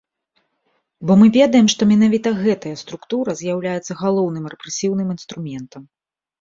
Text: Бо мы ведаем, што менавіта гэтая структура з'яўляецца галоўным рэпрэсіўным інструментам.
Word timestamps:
Бо 1.09 1.17
мы 1.23 1.27
ведаем, 1.37 1.67
што 1.73 1.81
менавіта 1.91 2.33
гэтая 2.43 2.73
структура 2.83 3.37
з'яўляецца 3.43 4.01
галоўным 4.03 4.51
рэпрэсіўным 4.57 5.07
інструментам. 5.19 5.83